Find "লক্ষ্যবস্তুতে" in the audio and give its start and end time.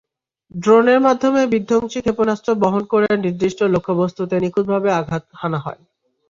3.73-4.35